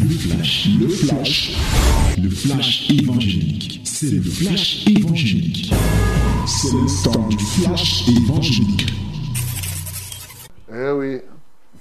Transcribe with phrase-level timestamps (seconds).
[0.00, 1.58] Le flash, le flash,
[2.22, 3.80] le flash évangélique.
[3.84, 5.72] C'est le flash évangélique.
[6.46, 8.92] C'est le temps du flash évangélique.
[10.72, 11.20] Eh oui,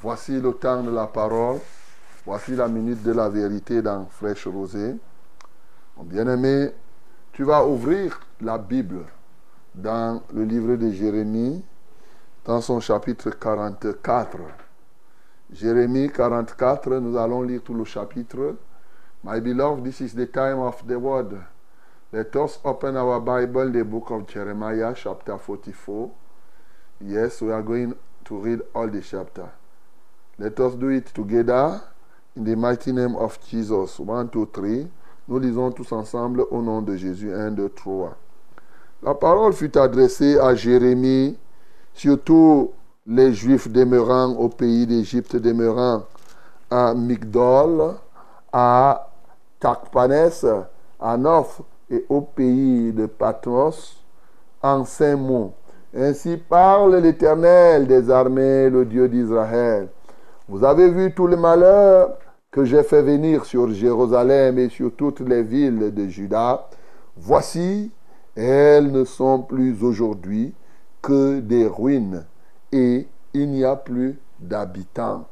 [0.01, 1.59] voici le temps de la parole.
[2.25, 4.95] Voici la minute de la vérité dans Fraîche Rosée.
[5.95, 6.71] Mon bien-aimé,
[7.34, 9.05] tu vas ouvrir la Bible
[9.75, 11.63] dans le livre de Jérémie,
[12.45, 14.38] dans son chapitre 44.
[15.52, 18.55] Jérémie 44, nous allons lire tout le chapitre.
[19.24, 21.37] My beloved, this is the time of the word.
[22.11, 26.11] Let us open our Bible, the book of Jeremiah, chapter 44.
[27.01, 29.50] Yes, we are going to read all the chapter.
[30.37, 31.82] Let us do it together
[32.36, 34.00] in the mighty name of Jesus.
[34.00, 34.88] One, two, three.
[35.28, 37.34] Nous lisons tous ensemble au nom de Jésus.
[37.34, 38.16] 1, 2, 3.
[39.03, 41.38] La parole fut adressée à Jérémie,
[41.94, 42.72] surtout
[43.08, 46.03] les Juifs demeurant au pays d'Égypte, demeurant
[46.70, 47.95] à Migdol,
[48.52, 49.08] à
[49.61, 50.66] Takpanes,
[51.00, 54.04] à Noph et au pays de Patmos,
[54.62, 55.54] en cinq mots.
[55.96, 59.88] Ainsi parle l'Éternel des armées, le Dieu d'Israël.
[60.50, 62.18] Vous avez vu tout le malheur
[62.52, 66.68] que j'ai fait venir sur Jérusalem et sur toutes les villes de Juda.
[67.16, 67.90] Voici,
[68.36, 70.53] elles ne sont plus aujourd'hui
[71.02, 72.26] que des ruines
[72.72, 75.26] et il n'y a plus d'habitants.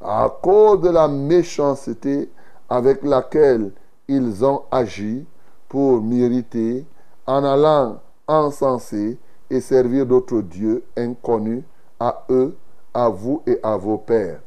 [0.00, 2.30] À cause de la méchanceté
[2.68, 3.72] avec laquelle
[4.08, 5.26] ils ont agi
[5.68, 6.86] pour mériter
[7.26, 9.18] en allant encenser
[9.50, 11.64] et servir d'autres dieux inconnus
[11.98, 12.56] à eux,
[12.94, 14.40] à vous et à vos pères.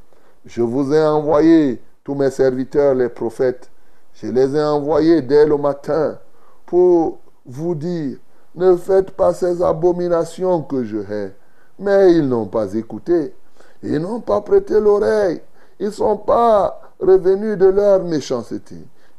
[0.46, 3.70] Je vous ai envoyé tous mes serviteurs, les prophètes.
[4.14, 6.18] Je les ai envoyés dès le matin
[6.66, 8.18] pour vous dire,
[8.56, 11.36] ne faites pas ces abominations que je hais.
[11.80, 13.34] Mais ils n'ont pas écouté.
[13.82, 15.42] Ils n'ont pas prêté l'oreille.
[15.80, 18.76] Ils ne sont pas revenus de leur méchanceté.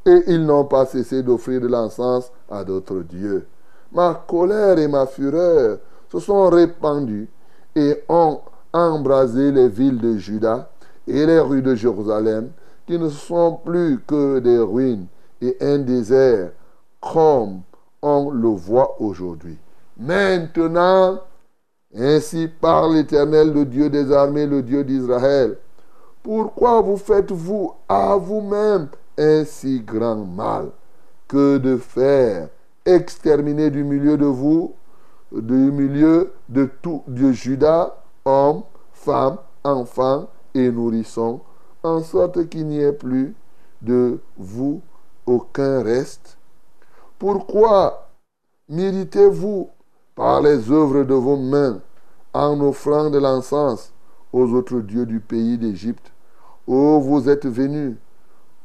[0.07, 3.47] Et ils n'ont pas cessé d'offrir de l'encens à d'autres dieux.
[3.93, 5.79] Ma colère et ma fureur
[6.11, 7.29] se sont répandues
[7.75, 8.41] et ont
[8.73, 10.71] embrasé les villes de Juda
[11.07, 12.51] et les rues de Jérusalem,
[12.87, 15.07] qui ne sont plus que des ruines
[15.41, 16.51] et un désert,
[17.01, 17.61] comme
[18.03, 19.59] on le voit aujourd'hui.
[19.97, 21.21] Maintenant,
[21.97, 25.59] ainsi parle l'Éternel, le Dieu des armées, le Dieu d'Israël.
[26.23, 30.71] Pourquoi vous faites-vous à vous-même un si grand mal
[31.29, 32.49] que de faire
[32.85, 34.75] exterminer du milieu de vous,
[35.33, 37.95] du milieu de tout de Judas,
[38.25, 38.63] hommes,
[38.93, 41.41] femmes, enfants et nourrissons,
[41.83, 43.35] en sorte qu'il n'y ait plus
[43.83, 44.81] de vous
[45.27, 46.39] aucun reste?
[47.19, 48.11] Pourquoi
[48.69, 49.69] méritez-vous
[50.15, 51.81] par les œuvres de vos mains
[52.33, 53.93] en offrant de l'encens
[54.33, 56.13] aux autres dieux du pays d'Égypte,
[56.67, 57.97] où vous êtes venus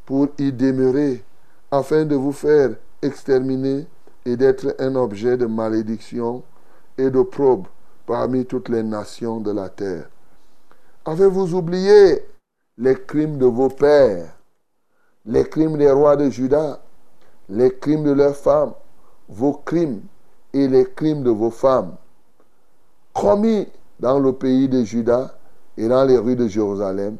[0.05, 1.23] pour y demeurer,
[1.71, 2.71] afin de vous faire
[3.01, 3.85] exterminer
[4.25, 6.43] et d'être un objet de malédiction
[6.97, 7.67] et de probe
[8.05, 10.09] parmi toutes les nations de la terre.
[11.05, 12.25] Avez-vous oublié
[12.77, 14.33] les crimes de vos pères,
[15.25, 16.81] les crimes des rois de Juda,
[17.49, 18.73] les crimes de leurs femmes,
[19.27, 20.01] vos crimes
[20.53, 21.95] et les crimes de vos femmes,
[23.13, 23.67] commis
[23.99, 25.37] dans le pays de Juda
[25.77, 27.17] et dans les rues de Jérusalem.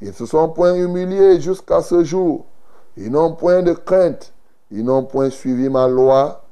[0.00, 2.44] Ils se sont point humiliés jusqu'à ce jour.
[2.96, 4.32] Ils n'ont point de crainte.
[4.70, 6.42] Ils n'ont point suivi ma loi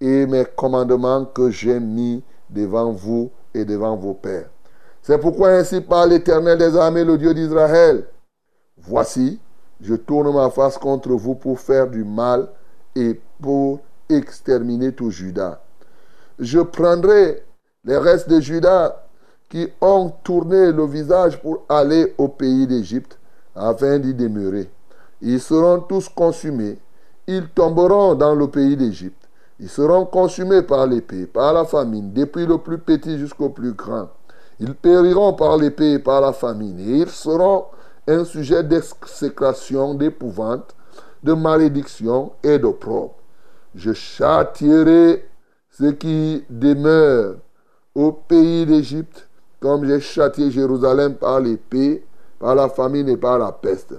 [0.00, 4.50] et mes commandements que j'ai mis devant vous et devant vos pères.
[5.02, 8.06] C'est pourquoi ainsi parle l'Éternel des armées, le Dieu d'Israël.
[8.78, 9.40] Voici,
[9.80, 12.48] je tourne ma face contre vous pour faire du mal
[12.94, 15.60] et pour exterminer tout Judas.
[16.38, 17.42] Je prendrai
[17.84, 18.96] les restes de Judas
[19.48, 23.18] qui ont tourné le visage pour aller au pays d'Égypte
[23.54, 24.70] afin d'y demeurer.
[25.20, 26.78] Ils seront tous consumés.
[27.26, 29.28] Ils tomberont dans le pays d'Égypte.
[29.60, 34.08] Ils seront consumés par l'épée, par la famine, depuis le plus petit jusqu'au plus grand.
[34.58, 36.80] Ils périront par l'épée et par la famine.
[36.80, 37.66] Et ils seront
[38.08, 40.74] un sujet d'exécration, d'épouvante,
[41.22, 43.14] de malédiction et d'opprobre.
[43.74, 45.24] Je châtierai
[45.70, 47.36] ceux qui demeurent
[47.94, 49.28] au pays d'Égypte,
[49.60, 52.04] comme j'ai châtié Jérusalem par l'épée,
[52.38, 53.94] par la famine et par la peste.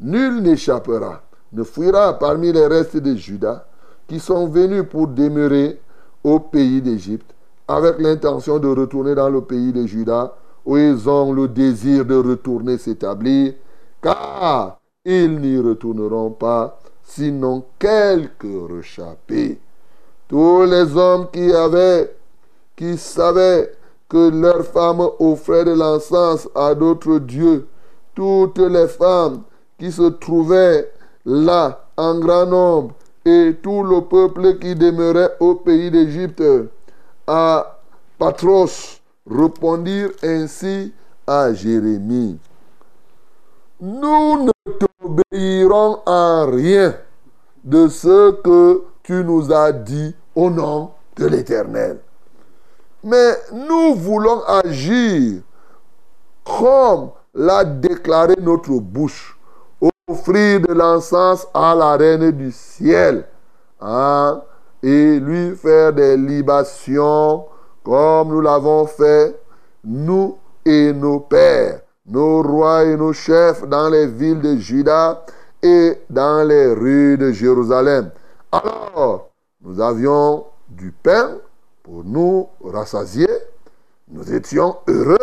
[0.00, 1.22] Nul n'échappera,
[1.52, 3.64] ne fuira parmi les restes de Judas,
[4.06, 5.80] qui sont venus pour demeurer
[6.22, 7.34] au pays d'Égypte,
[7.66, 12.14] avec l'intention de retourner dans le pays de Judas, où ils ont le désir de
[12.14, 13.54] retourner s'établir,
[14.02, 19.58] car ils n'y retourneront pas, sinon quelques rechappés.
[20.28, 22.14] Tous les hommes qui avaient,
[22.76, 23.72] qui savaient
[24.08, 27.66] que leurs femmes offraient de l'encens à d'autres dieux,
[28.14, 29.42] toutes les femmes
[29.78, 30.92] qui se trouvaient
[31.24, 32.94] là en grand nombre
[33.24, 36.42] et tout le peuple qui demeurait au pays d'Égypte
[37.26, 37.80] à
[38.18, 39.00] Patros
[39.30, 40.92] répondirent ainsi
[41.26, 42.38] à Jérémie.
[43.80, 46.94] Nous ne t'obéirons en rien
[47.64, 51.98] de ce que tu nous as dit au nom de l'Éternel.
[53.04, 55.40] Mais nous voulons agir
[56.44, 59.38] comme l'a déclaré notre bouche,
[60.08, 63.26] offrir de l'encens à la reine du ciel,
[63.80, 64.42] hein,
[64.82, 67.44] et lui faire des libations
[67.84, 69.38] comme nous l'avons fait,
[69.84, 75.24] nous et nos pères, nos rois et nos chefs dans les villes de Juda
[75.62, 78.10] et dans les rues de Jérusalem.
[78.52, 79.30] Alors,
[79.62, 81.38] nous avions du pain
[81.82, 83.28] pour nous rassasier,
[84.08, 85.16] nous étions heureux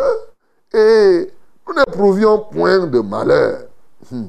[0.74, 1.30] et
[1.66, 3.62] nous n'éprouvions point de malheur.
[4.10, 4.26] Hmm.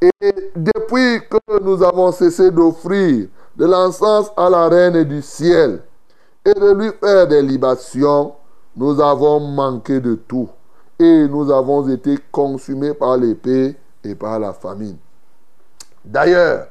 [0.00, 5.82] Et depuis que nous avons cessé d'offrir de l'encens à la reine du ciel
[6.44, 8.34] et de lui faire des libations,
[8.76, 10.48] nous avons manqué de tout
[10.98, 13.74] et nous avons été consumés par l'épée
[14.04, 14.96] et par la famine.
[16.06, 16.68] D'ailleurs,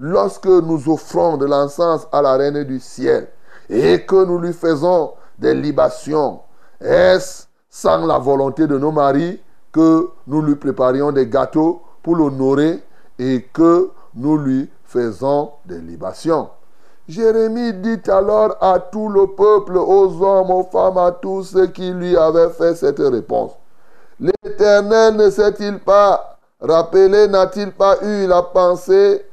[0.00, 3.28] lorsque nous offrons de l'encens à la reine du ciel
[3.70, 6.40] et que nous lui faisons des libations,
[6.80, 9.40] est-ce sans la volonté de nos maris
[9.70, 12.82] que nous lui préparions des gâteaux pour l'honorer
[13.18, 16.50] et que nous lui faisons des libations?
[17.08, 21.90] Jérémie dit alors à tout le peuple, aux hommes, aux femmes, à tous ceux qui
[21.92, 23.52] lui avaient fait cette réponse.
[24.18, 26.31] L'Éternel ne s'est-il pas
[26.62, 29.24] rappelé, n'a-t-il pas eu la pensée,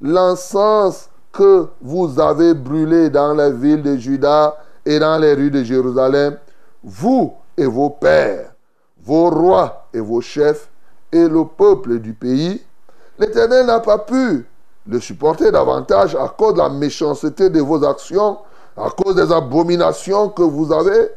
[0.00, 4.56] l'encens que vous avez brûlé dans les villes de Juda
[4.86, 6.38] et dans les rues de Jérusalem,
[6.82, 8.52] vous et vos pères,
[9.02, 10.68] vos rois et vos chefs
[11.12, 12.62] et le peuple du pays,
[13.18, 14.46] l'Éternel n'a pas pu
[14.86, 18.38] le supporter davantage à cause de la méchanceté de vos actions,
[18.76, 21.10] à cause des abominations que vous avez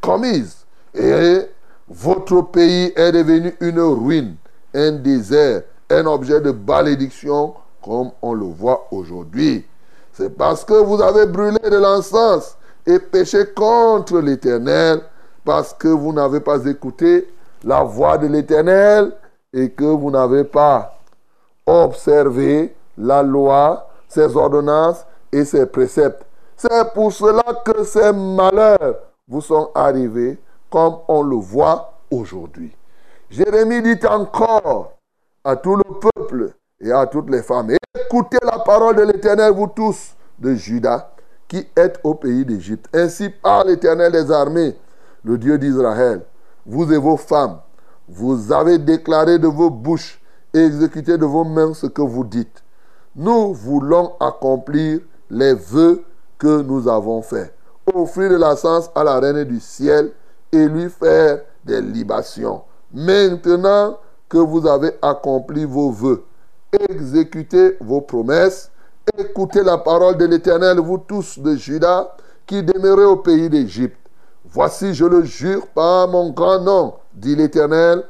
[0.00, 0.58] commises.
[0.94, 1.40] Et
[1.88, 4.36] votre pays est devenu une ruine,
[4.74, 9.66] un désert, un objet de malédiction comme on le voit aujourd'hui.
[10.12, 15.00] C'est parce que vous avez brûlé de l'encens et péché contre l'Éternel,
[15.44, 17.28] parce que vous n'avez pas écouté
[17.64, 19.12] la voix de l'Éternel
[19.52, 20.98] et que vous n'avez pas
[21.66, 26.24] observé la loi, ses ordonnances et ses préceptes.
[26.56, 28.96] C'est pour cela que ces malheurs
[29.26, 30.38] vous sont arrivés
[30.70, 32.72] comme on le voit aujourd'hui.
[33.32, 34.92] Jérémie dit encore
[35.42, 39.68] à tout le peuple et à toutes les femmes, écoutez la parole de l'Éternel, vous
[39.68, 41.14] tous de Juda,
[41.48, 42.94] qui êtes au pays d'Égypte.
[42.94, 44.76] Ainsi parle l'Éternel des armées,
[45.24, 46.20] le Dieu d'Israël.
[46.66, 47.56] Vous et vos femmes,
[48.06, 50.20] vous avez déclaré de vos bouches
[50.52, 52.62] et exécuté de vos mains ce que vous dites.
[53.16, 55.00] Nous voulons accomplir
[55.30, 56.04] les vœux
[56.36, 57.54] que nous avons faits.
[57.94, 60.12] Offrir de la sens à la reine du ciel
[60.52, 62.62] et lui faire des libations.
[62.92, 63.98] Maintenant
[64.28, 66.24] que vous avez accompli vos vœux,
[66.90, 68.70] exécutez vos promesses,
[69.18, 72.14] écoutez la parole de l'Éternel, vous tous de Juda,
[72.46, 73.96] qui demeurez au pays d'Égypte.
[74.44, 78.04] Voici, je le jure par mon grand nom, dit l'Éternel,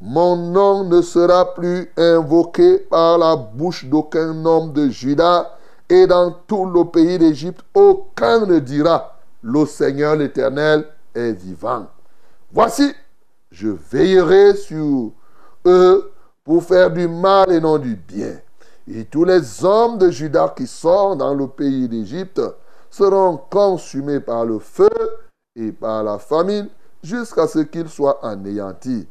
[0.00, 5.58] mon nom ne sera plus invoqué par la bouche d'aucun homme de Juda,
[5.88, 11.86] et dans tout le pays d'Égypte, aucun ne dira, le Seigneur l'Éternel est vivant.
[12.52, 12.94] Voici,
[13.56, 15.12] je veillerai sur
[15.64, 16.12] eux
[16.44, 18.38] pour faire du mal et non du bien.
[18.86, 22.40] Et tous les hommes de Juda qui sont dans le pays d'Égypte
[22.90, 24.90] seront consumés par le feu
[25.56, 26.68] et par la famine
[27.02, 29.08] jusqu'à ce qu'ils soient anéantis.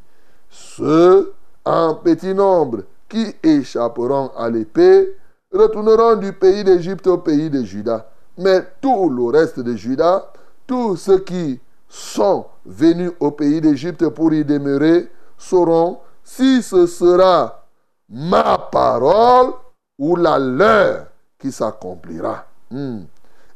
[0.48, 1.32] Ceux
[1.64, 5.16] en petit nombre qui échapperont à l'épée
[5.52, 8.08] retourneront du pays d'Égypte au pays de Juda.
[8.38, 10.32] Mais tout le reste de Juda,
[10.68, 15.08] tous ceux qui sont venus au pays d'Égypte pour y demeurer,
[15.38, 17.66] sauront si ce sera
[18.08, 19.52] ma parole
[19.98, 21.06] ou la leur
[21.38, 22.44] qui s'accomplira.
[22.70, 23.02] Hmm.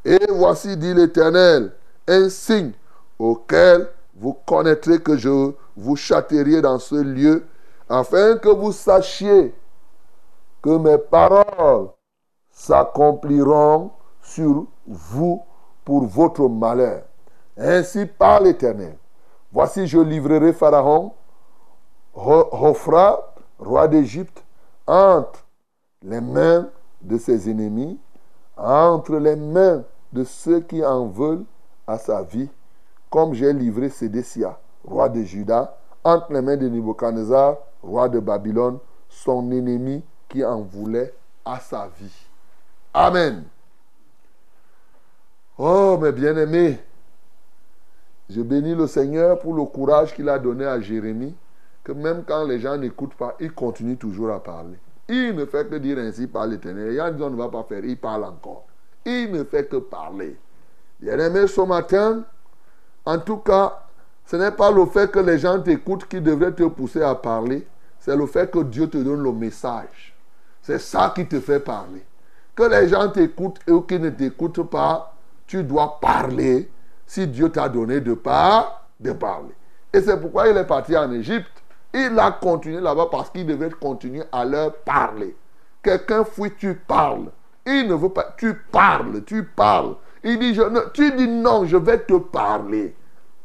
[0.05, 1.73] Et voici, dit l'Éternel,
[2.07, 2.73] un signe
[3.19, 7.45] auquel vous connaîtrez que je vous châtierai dans ce lieu,
[7.88, 9.55] afin que vous sachiez
[10.62, 11.88] que mes paroles
[12.50, 13.90] s'accompliront
[14.23, 15.43] sur vous
[15.85, 17.02] pour votre malheur.
[17.57, 18.97] Ainsi parle l'Éternel.
[19.52, 21.12] Voici, je livrerai Pharaon,
[22.14, 24.45] Hophra, roi d'Égypte,
[24.87, 25.45] entre
[26.02, 26.69] les mains
[27.02, 27.99] de ses ennemis,
[28.57, 31.45] entre les mains de ceux qui en veulent
[31.87, 32.49] à sa vie,
[33.11, 38.78] comme j'ai livré Sédécia, roi de Juda, entre les mains de Nebuchadnezzar, roi de Babylone,
[39.09, 41.12] son ennemi qui en voulait
[41.45, 42.26] à sa vie.
[42.95, 43.45] Amen.
[45.59, 46.78] Oh, mes bien-aimés,
[48.30, 51.34] je bénis le Seigneur pour le courage qu'il a donné à Jérémie,
[51.82, 54.78] que même quand les gens n'écoutent pas, il continue toujours à parler.
[55.08, 56.94] Il ne fait que dire ainsi par l'Éternel.
[56.94, 58.66] Gens disent on ne va pas faire, il parle encore.
[59.04, 60.37] Il ne fait que parler.
[61.00, 62.22] Bien-aimé, ce matin,
[63.04, 63.82] en tout cas,
[64.26, 67.66] ce n'est pas le fait que les gens t'écoutent qui devrait te pousser à parler,
[67.99, 70.14] c'est le fait que Dieu te donne le message.
[70.62, 72.04] C'est ça qui te fait parler.
[72.54, 75.16] Que les gens t'écoutent ou qui ne t'écoutent pas,
[75.49, 76.70] tu dois parler
[77.11, 79.52] si Dieu t'a donné de part, de parler.
[79.93, 81.50] Et c'est pourquoi il est parti en Égypte.
[81.93, 85.37] Il a continué là-bas parce qu'il devait continuer à leur parler.
[85.83, 87.33] Quelqu'un fouille, tu parles.
[87.67, 89.97] Il ne veut pas, tu parles, tu parles.
[90.23, 90.62] Il dit, je,
[90.93, 92.95] tu dis non, je vais te parler.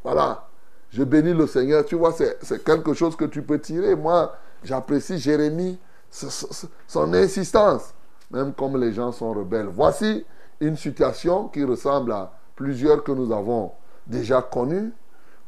[0.04, 0.46] Voilà.
[0.92, 1.84] Je bénis le Seigneur.
[1.86, 3.96] Tu vois, c'est quelque chose que tu peux tirer.
[3.96, 4.32] Moi,
[4.64, 5.80] j'apprécie Jérémie,
[6.12, 7.96] son insistance,
[8.30, 9.70] même comme les gens sont rebelles.
[9.72, 10.24] Voici
[10.60, 13.72] une situation qui ressemble à plusieurs que nous avons
[14.08, 14.94] déjà connues,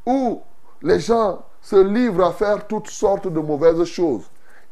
[0.05, 0.41] où
[0.81, 4.23] les gens se livrent à faire toutes sortes de mauvaises choses.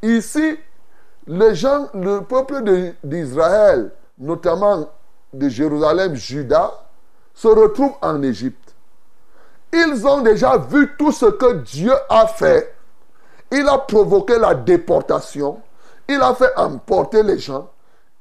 [0.02, 0.58] Ici,
[1.28, 2.62] les gens, le peuple
[3.04, 4.90] d'Israël, notamment
[5.34, 6.72] de Jérusalem, Juda,
[7.34, 8.76] se retrouvent en Égypte.
[9.74, 12.76] Ils ont déjà vu tout ce que Dieu a fait.
[13.52, 15.62] Il a provoqué la déportation.
[16.08, 17.70] Il a fait emporter les gens.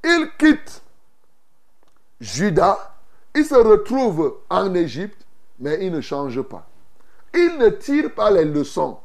[0.03, 0.83] Ils quittent
[2.21, 2.94] Juda.
[3.35, 5.27] Ils se retrouvent en Égypte,
[5.59, 6.69] mais ils ne changent pas.
[7.35, 8.99] Ils ne tirent pas les leçons.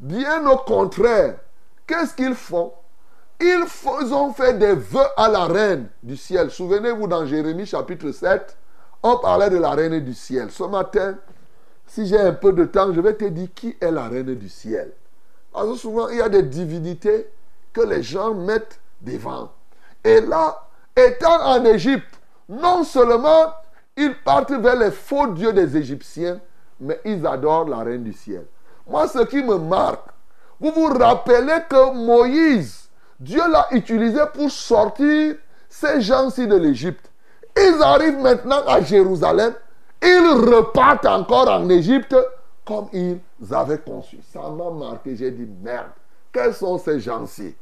[0.00, 1.36] Bien au contraire,
[1.86, 2.72] qu'est-ce qu'ils font?
[3.40, 3.64] Ils
[4.12, 6.50] ont fait des vœux à la reine du ciel.
[6.50, 8.56] Souvenez-vous dans Jérémie chapitre 7,
[9.02, 10.50] on parlait de la reine du ciel.
[10.50, 11.16] Ce matin,
[11.86, 14.48] si j'ai un peu de temps, je vais te dire qui est la reine du
[14.48, 14.92] ciel.
[15.52, 17.28] Parce que souvent, il y a des divinités
[17.72, 19.52] que les gens mettent devant.
[20.02, 22.17] Et là, étant en Égypte,
[22.48, 23.52] non seulement
[23.96, 26.40] ils partent vers les faux dieux des Égyptiens,
[26.80, 28.46] mais ils adorent la reine du ciel.
[28.86, 30.06] Moi, ce qui me marque,
[30.60, 32.88] vous vous rappelez que Moïse,
[33.20, 35.34] Dieu l'a utilisé pour sortir
[35.68, 37.10] ces gens-ci de l'Égypte.
[37.56, 39.52] Ils arrivent maintenant à Jérusalem.
[40.02, 42.16] Ils repartent encore en Égypte
[42.64, 43.18] comme ils
[43.50, 44.20] avaient conçu.
[44.32, 45.16] Ça m'a marqué.
[45.16, 45.90] J'ai dit, merde,
[46.32, 47.54] quels sont ces gens-ci?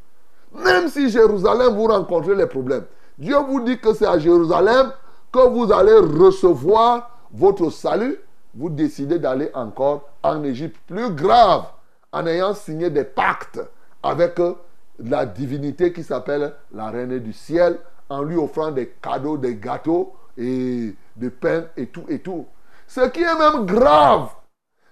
[0.53, 2.85] Même si Jérusalem, vous rencontrez les problèmes.
[3.19, 4.93] Dieu vous dit que c'est à Jérusalem
[5.33, 8.19] que vous allez recevoir votre salut.
[8.55, 10.77] Vous décidez d'aller encore en Égypte.
[10.87, 11.65] Plus grave,
[12.13, 13.61] en ayant signé des pactes
[14.03, 14.57] avec eux
[14.99, 20.15] la divinité qui s'appelle la reine du ciel en lui offrant des cadeaux, des gâteaux
[20.39, 22.47] et des pains et tout et tout.
[22.87, 24.29] Ce qui est même grave,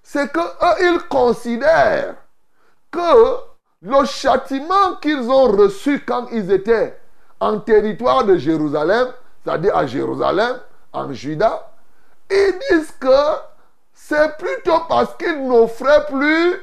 [0.02, 0.40] c'est que
[0.82, 2.16] ils considèrent
[2.90, 3.36] que
[3.82, 6.98] le châtiment qu'ils ont reçu quand ils étaient
[7.40, 9.08] en territoire de Jérusalem,
[9.44, 10.56] c'est-à-dire à Jérusalem,
[10.92, 11.70] en Juda,
[12.30, 13.08] ils disent que
[13.92, 16.56] c'est plutôt parce qu'ils n'offraient plus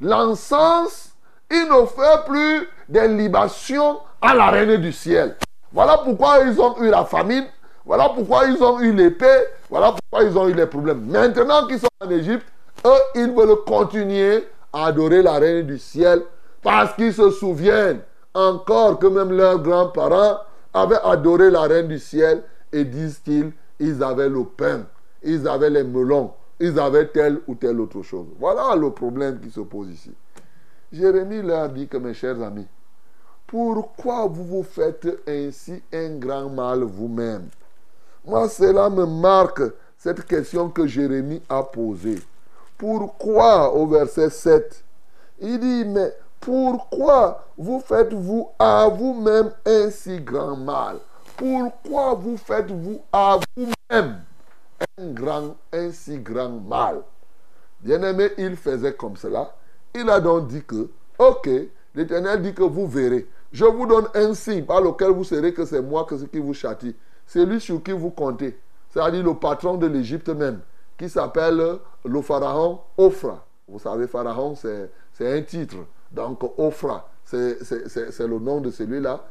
[0.00, 1.10] l'encens,
[1.50, 5.36] ils n'offraient plus des libations à la reine du ciel.
[5.72, 7.46] Voilà pourquoi ils ont eu la famine.
[7.84, 9.44] Voilà pourquoi ils ont eu l'épée.
[9.70, 11.06] Voilà pourquoi ils ont eu les problèmes.
[11.06, 12.46] Maintenant qu'ils sont en Égypte,
[12.84, 16.22] eux, ils veulent continuer à adorer la reine du ciel
[16.62, 18.00] parce qu'ils se souviennent
[18.36, 20.38] encore que même leurs grands-parents
[20.74, 24.86] avaient adoré la reine du ciel et disent-ils, ils avaient le pain,
[25.22, 28.26] ils avaient les melons, ils avaient telle ou telle autre chose.
[28.38, 30.12] Voilà le problème qui se pose ici.
[30.92, 32.66] Jérémie leur dit que mes chers amis,
[33.46, 37.48] pourquoi vous vous faites ainsi un grand mal vous-même?
[38.24, 39.62] Moi, cela me marque
[39.96, 42.20] cette question que Jérémie a posée.
[42.76, 44.84] Pourquoi, au verset 7,
[45.40, 50.98] il dit, mais pourquoi vous faites-vous à vous-même un si grand mal?
[51.36, 54.20] Pourquoi vous faites-vous à vous-même
[54.98, 57.02] un, grand, un si grand mal?
[57.80, 59.54] Bien-aimé, il faisait comme cela.
[59.94, 61.48] Il a donc dit que, ok,
[61.94, 63.28] l'Éternel dit que vous verrez.
[63.52, 66.94] Je vous donne un signe par lequel vous saurez que c'est moi qui vous châtie.
[67.26, 68.58] C'est lui sur qui vous comptez.
[68.90, 70.60] C'est-à-dire le patron de l'Égypte même,
[70.96, 73.44] qui s'appelle le pharaon Ophra.
[73.68, 74.90] Vous savez, pharaon, c'est
[75.20, 75.76] un titre.
[76.10, 79.24] Donc, Ophra, c'est le nom de celui-là.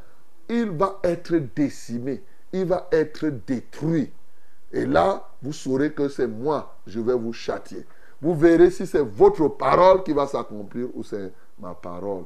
[0.48, 2.22] Il va être décimé.
[2.52, 4.12] Il va être détruit.
[4.72, 7.86] Et là, vous saurez que c'est moi, je vais vous châtier.
[8.20, 12.24] Vous verrez si c'est votre parole qui va s'accomplir ou c'est ma parole.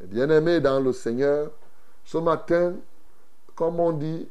[0.00, 1.50] Bien-aimé dans le Seigneur,
[2.04, 2.74] ce matin,
[3.54, 4.28] comme on dit,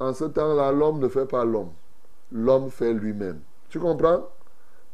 [0.00, 1.70] en ce temps-là, l'homme ne fait pas l'homme.
[2.32, 3.40] L'homme fait lui-même.
[3.68, 4.28] Tu comprends?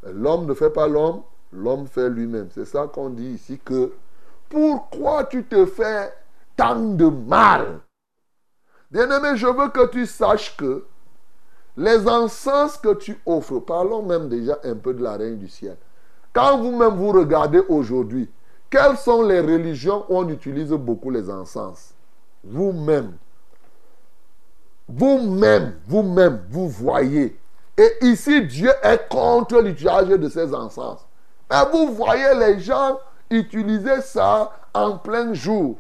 [0.04, 2.49] L'homme ne fait pas l'homme, l'homme fait lui-même.
[2.52, 3.92] C'est ça qu'on dit ici que
[4.49, 6.12] pourquoi tu te fais
[6.57, 7.80] tant de mal?
[8.90, 10.85] Bien-aimé, je veux que tu saches que
[11.76, 15.76] les encens que tu offres, parlons même déjà un peu de la reine du ciel.
[16.33, 18.28] Quand vous-même vous regardez aujourd'hui,
[18.69, 21.95] quelles sont les religions où on utilise beaucoup les encens?
[22.45, 23.12] Vous-même.
[24.88, 27.38] Vous-même, vous-même, vous voyez.
[27.76, 31.07] Et ici, Dieu est contre l'utilisation de ces encens.
[31.50, 35.76] Mais vous voyez les gens utiliser ça en plein jour.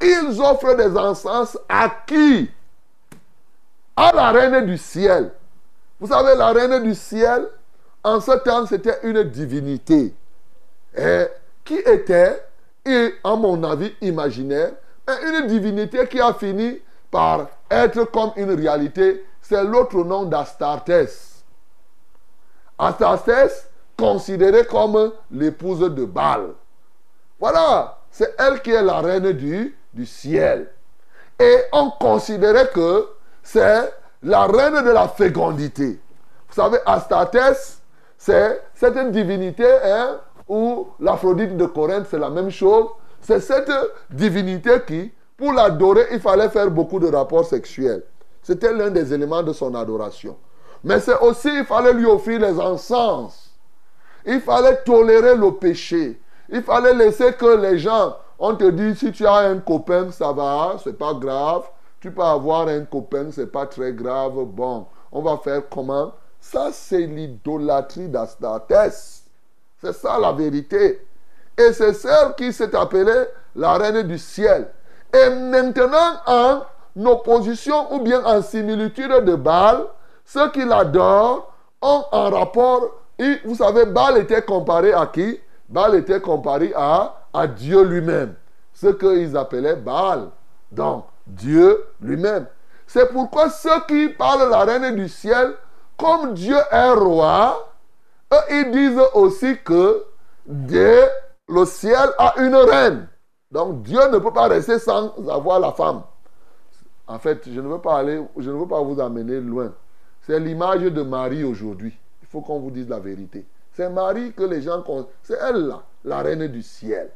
[0.00, 2.50] Ils offrent des encens à qui?
[3.96, 5.32] À la reine du ciel.
[5.98, 7.48] Vous savez, la reine du ciel,
[8.04, 10.14] en ce temps, c'était une divinité.
[10.96, 11.26] Et
[11.64, 12.44] qui était,
[12.84, 14.72] et à mon avis imaginaire,
[15.08, 19.24] une divinité qui a fini par être comme une réalité.
[19.40, 21.06] C'est l'autre nom d'Astartés.
[22.78, 23.48] Astartés,
[23.96, 26.54] considérée comme l'épouse de Baal.
[27.40, 30.70] Voilà, c'est elle qui est la reine du, du ciel.
[31.38, 33.08] Et on considérait que
[33.42, 36.00] c'est la reine de la fécondité.
[36.48, 37.52] Vous savez, Astartés,
[38.16, 42.86] c'est cette divinité hein, où l'Aphrodite de Corinthe, c'est la même chose.
[43.20, 43.70] C'est cette
[44.10, 48.02] divinité qui, pour l'adorer, il fallait faire beaucoup de rapports sexuels.
[48.42, 50.36] C'était l'un des éléments de son adoration.
[50.84, 53.45] Mais c'est aussi, il fallait lui offrir les encens.
[54.26, 56.20] Il fallait tolérer le péché.
[56.48, 60.32] Il fallait laisser que les gens, on te dit, si tu as un copain, ça
[60.32, 61.62] va, c'est pas grave.
[62.00, 64.34] Tu peux avoir un copain, c'est pas très grave.
[64.44, 66.12] Bon, on va faire comment?
[66.40, 68.90] Ça, c'est l'idolâtrie d'Astartés.
[69.80, 71.06] C'est ça la vérité.
[71.56, 74.68] Et c'est celle qui s'est appelée la reine du ciel.
[75.14, 76.62] Et maintenant, en
[77.04, 79.84] opposition ou bien en similitude de Baal,
[80.24, 82.90] ceux qui l'adorent ont un rapport.
[83.18, 85.40] Et vous savez, Baal était comparé à qui?
[85.68, 88.34] Baal était comparé à, à Dieu lui-même.
[88.72, 90.28] Ce qu'ils appelaient Baal.
[90.70, 92.46] Donc, Dieu lui-même.
[92.86, 95.54] C'est pourquoi ceux qui parlent la reine du ciel,
[95.96, 97.72] comme Dieu est roi,
[98.50, 100.04] ils disent aussi que
[100.46, 101.00] Dieu,
[101.48, 103.08] le ciel a une reine.
[103.50, 106.02] Donc Dieu ne peut pas rester sans avoir la femme.
[107.06, 109.72] En fait, je ne veux pas aller, je ne veux pas vous amener loin.
[110.22, 111.96] C'est l'image de Marie aujourd'hui.
[112.36, 113.46] Faut qu'on vous dise la vérité.
[113.72, 114.84] C'est Marie que les gens
[115.22, 117.08] C'est elle là, la reine du ciel.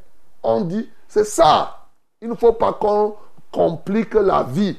[0.43, 1.77] On dit, c'est ça.
[2.23, 3.17] Il ne faut pas qu'on
[3.53, 4.79] complique la vie.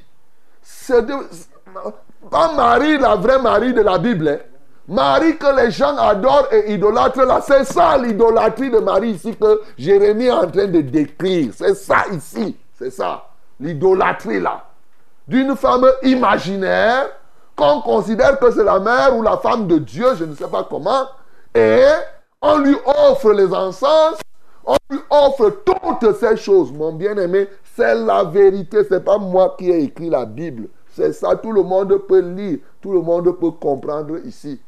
[0.64, 1.06] C'est
[2.32, 4.30] pas Marie, la vraie Marie de la Bible.
[4.30, 4.40] Hein.
[4.88, 9.62] Marie que les gens adorent et idolâtrent là, c'est ça l'idolâtrie de Marie ici que
[9.78, 11.52] Jérémie est en train de décrire.
[11.56, 13.28] C'est ça ici, c'est ça,
[13.60, 14.66] l'idolâtrie là.
[15.28, 17.10] D'une femme imaginaire
[17.62, 20.66] qu'on considère que c'est la mère ou la femme de Dieu, je ne sais pas
[20.68, 21.06] comment,
[21.54, 21.84] et
[22.42, 24.18] on lui offre les encens,
[24.66, 26.72] on lui offre toutes ces choses.
[26.72, 30.70] Mon bien-aimé, c'est la vérité, c'est pas moi qui ai écrit la Bible.
[30.96, 34.60] C'est ça, tout le monde peut lire, tout le monde peut comprendre ici.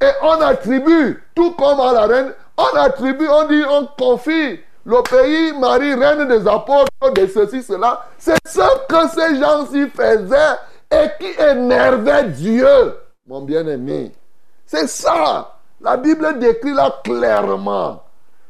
[0.00, 5.02] Et on attribue, tout comme à la reine, on attribue, on dit, on confie le
[5.02, 8.06] pays, Marie, reine des apôtres, de ceci, cela.
[8.18, 10.56] C'est ce que ces gens-ci faisaient
[10.90, 14.12] et qui énervait Dieu, mon bien-aimé.
[14.64, 15.56] C'est ça.
[15.80, 18.02] La Bible décrit là clairement.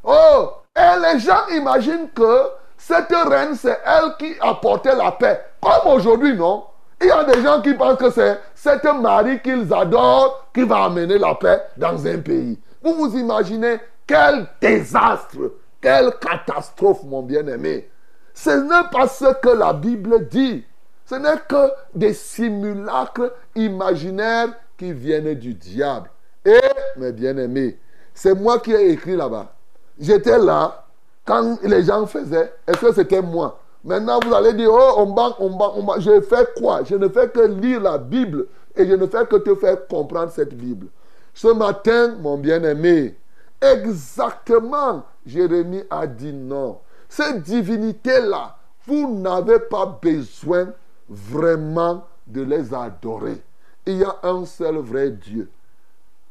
[0.04, 5.40] Oh, et les gens imaginent que cette reine, c'est elle qui apportait la paix.
[5.60, 6.64] Comme aujourd'hui, non?
[7.00, 10.84] Il y a des gens qui pensent que c'est cette Marie qu'ils adorent qui va
[10.84, 12.58] amener la paix dans un pays.
[12.82, 15.36] Vous vous imaginez quel désastre,
[15.80, 17.90] quelle catastrophe, mon bien-aimé.
[18.32, 20.64] Ce n'est pas ce que la Bible dit.
[21.06, 26.10] Ce n'est que des simulacres imaginaires qui viennent du diable.
[26.44, 26.58] Et,
[26.96, 27.78] mes bien-aimés,
[28.12, 29.54] c'est moi qui ai écrit là-bas.
[29.98, 30.84] J'étais là
[31.24, 32.52] quand les gens faisaient.
[32.66, 33.60] Est-ce que c'était moi?
[33.84, 36.00] Maintenant, vous allez dire, oh, on banque, on banque, on banque.
[36.00, 36.82] Je fais quoi?
[36.84, 40.32] Je ne fais que lire la Bible et je ne fais que te faire comprendre
[40.32, 40.88] cette Bible.
[41.32, 43.16] Ce matin, mon bien-aimé,
[43.60, 46.78] exactement, Jérémie a dit non.
[47.08, 50.68] Cette divinité-là, vous n'avez pas besoin
[51.08, 53.42] vraiment de les adorer.
[53.86, 55.50] Il y a un seul vrai Dieu.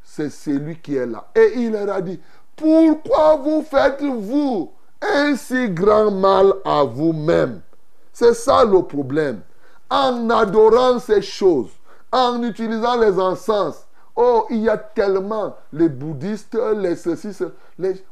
[0.04, 1.28] C'est celui qui est là.
[1.36, 2.20] Et il leur a dit,
[2.56, 7.62] pourquoi vous faites-vous un si grand mal à vous-même?
[8.14, 9.42] C'est ça le problème.
[9.90, 11.72] En adorant ces choses,
[12.12, 13.86] en utilisant les encens,
[14.16, 17.30] oh, il y a tellement les bouddhistes, les ceci,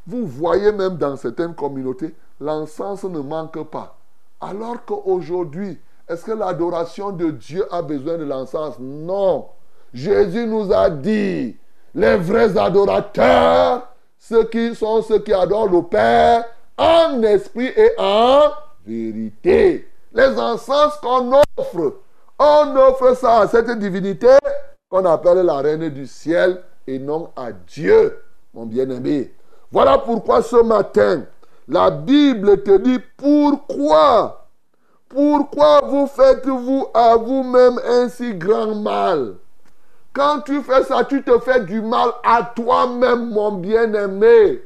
[0.06, 3.98] vous voyez même dans certaines communautés, l'encens ne manque pas.
[4.42, 8.76] Alors qu'aujourd'hui, est-ce que l'adoration de Dieu a besoin de l'encens?
[8.80, 9.48] Non.
[9.94, 11.56] Jésus nous a dit,
[11.96, 13.88] les vrais adorateurs,
[14.18, 16.46] ceux qui sont ceux qui adorent le Père
[16.78, 18.52] en esprit et en
[18.86, 19.88] vérité.
[20.14, 21.96] Les encens qu'on offre,
[22.40, 24.36] on offre ça à cette divinité
[24.90, 28.20] qu'on appelle la reine du ciel et non à Dieu,
[28.54, 29.32] mon bien-aimé.
[29.72, 31.24] Voilà pourquoi ce matin,
[31.68, 34.43] la Bible te dit pourquoi
[35.14, 39.36] Pourquoi vous faites-vous à vous-même un si grand mal?
[40.12, 44.64] Quand tu fais ça, tu te fais du mal à toi-même, mon bien-aimé.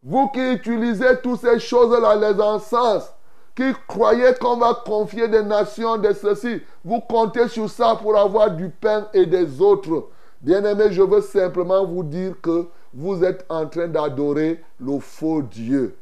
[0.00, 3.12] Vous qui utilisez toutes ces choses-là, les encens,
[3.56, 8.52] qui croyez qu'on va confier des nations, de ceci, vous comptez sur ça pour avoir
[8.52, 10.06] du pain et des autres.
[10.40, 15.96] Bien-aimé, je veux simplement vous dire que vous êtes en train d'adorer le faux Dieu.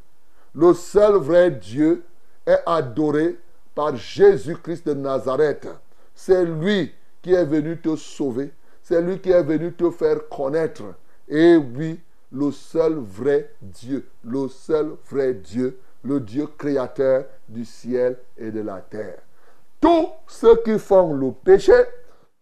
[0.54, 2.04] Le seul vrai Dieu
[2.46, 3.38] est adoré
[3.78, 5.68] par Jésus-Christ de Nazareth.
[6.12, 8.50] C'est lui qui est venu te sauver.
[8.82, 10.82] C'est lui qui est venu te faire connaître.
[11.28, 12.00] Et oui,
[12.32, 18.62] le seul vrai Dieu, le seul vrai Dieu, le Dieu créateur du ciel et de
[18.62, 19.20] la terre.
[19.80, 21.84] Tous ceux qui font le péché,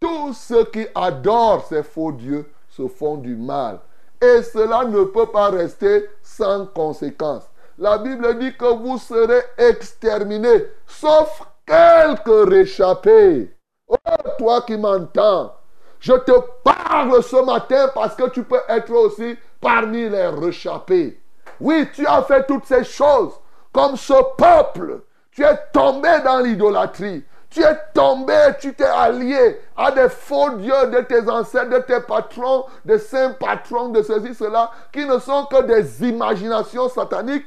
[0.00, 3.80] tous ceux qui adorent ces faux dieux se font du mal.
[4.22, 7.46] Et cela ne peut pas rester sans conséquence.
[7.78, 13.54] La Bible dit que vous serez exterminés, sauf quelques réchappés.
[13.86, 13.96] Oh,
[14.38, 15.54] toi qui m'entends,
[16.00, 16.32] je te
[16.64, 21.20] parle ce matin parce que tu peux être aussi parmi les réchappés.
[21.60, 23.32] Oui, tu as fait toutes ces choses
[23.72, 25.02] comme ce peuple.
[25.30, 27.24] Tu es tombé dans l'idolâtrie.
[27.50, 32.00] Tu es tombé, tu t'es allié à des faux dieux de tes ancêtres, de tes
[32.00, 37.46] patrons, des saints patrons, de ceci, cela, qui ne sont que des imaginations sataniques.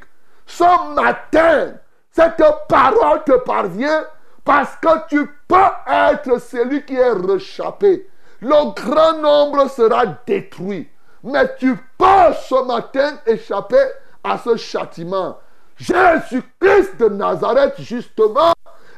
[0.49, 1.73] Ce matin,
[2.11, 4.03] cette parole te parvient
[4.43, 5.55] parce que tu peux
[5.87, 8.09] être celui qui est réchappé.
[8.41, 10.89] Le grand nombre sera détruit.
[11.23, 13.85] Mais tu peux ce matin échapper
[14.23, 15.37] à ce châtiment.
[15.77, 18.53] Jésus-Christ de Nazareth, justement,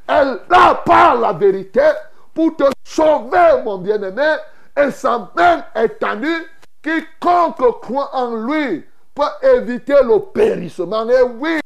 [0.07, 1.87] elle là par la vérité
[2.33, 4.35] pour te sauver, mon bien-aimé,
[4.77, 6.47] et sa main étendue.
[6.81, 11.07] Quiconque croit en lui peut éviter le périssement.
[11.09, 11.59] Et oui,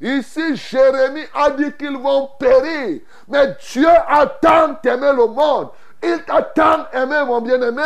[0.00, 3.00] ici Jérémie a dit qu'ils vont périr.
[3.28, 5.68] Mais Dieu a tant aimé le monde.
[6.02, 7.82] Il t'a tant aimé, mon bien-aimé,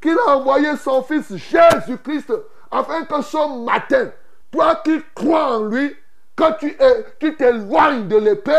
[0.00, 2.32] qu'il a envoyé son fils Jésus-Christ
[2.70, 4.10] afin que ce matin,
[4.50, 5.96] toi qui crois en lui,
[6.36, 6.76] que tu,
[7.20, 8.52] tu t'éloignes de l'épée,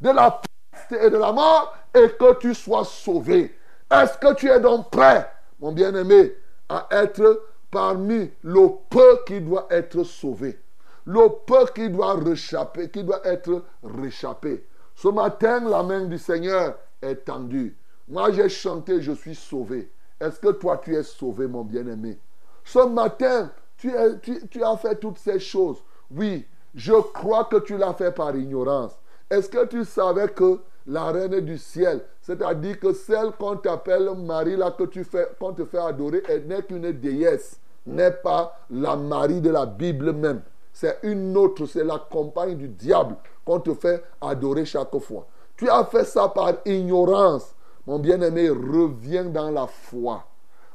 [0.00, 0.40] de la
[0.72, 3.58] peste et de la mort et que tu sois sauvé.
[3.90, 6.34] Est-ce que tu es donc prêt, mon bien-aimé,
[6.68, 10.60] à être parmi le peu qui doit être sauvé,
[11.06, 14.64] le peu qui doit réchapper, qui doit être réchappé.
[14.94, 17.74] Ce matin, la main du Seigneur est tendue.
[18.06, 19.90] Moi, j'ai chanté, je suis sauvé.
[20.20, 22.18] Est-ce que toi, tu es sauvé, mon bien-aimé?
[22.62, 25.82] Ce matin, tu, as fait toutes ces choses.
[26.10, 28.92] Oui, je crois que tu l'as fait par ignorance.
[29.30, 34.56] Est-ce que tu savais que la reine du ciel, c'est-à-dire que celle qu'on t'appelle Marie,
[34.56, 38.96] là, que tu fais, qu'on te fait adorer, elle n'est qu'une déesse, n'est pas la
[38.96, 40.42] Marie de la Bible même.
[40.72, 45.26] C'est une autre, c'est la compagne du diable qu'on te fait adorer chaque fois.
[45.56, 47.54] Tu as fait ça par ignorance.
[47.86, 50.24] Mon bien-aimé, reviens dans la foi.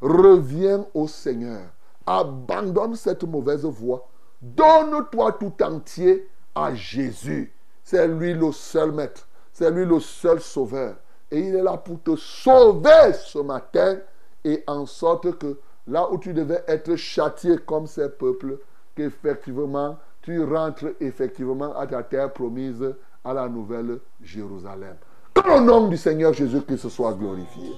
[0.02, 1.62] Reviens au Seigneur.
[2.06, 4.08] Abandonne cette mauvaise voie.
[4.42, 7.54] Donne-toi tout entier à Jésus.
[7.84, 9.28] C'est lui le seul maître.
[9.52, 10.96] C'est lui le seul sauveur.
[11.32, 13.98] Et il est là pour te sauver ce matin
[14.44, 15.58] et en sorte que
[15.88, 18.60] là où tu devais être châtié comme ces peuples,
[18.96, 22.84] qu'effectivement tu rentres effectivement à ta terre promise
[23.24, 24.96] à la nouvelle Jérusalem.
[25.34, 27.72] Que le nom du Seigneur Jésus-Christ soit glorifié.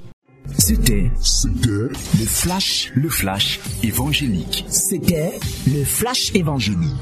[0.58, 4.66] C'était C'était le flash, le flash évangélique.
[4.68, 6.96] C'était le flash évangélique.